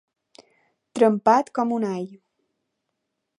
[0.99, 2.09] Trempat com un all.